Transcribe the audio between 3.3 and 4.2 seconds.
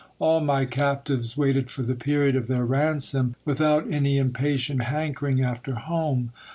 without any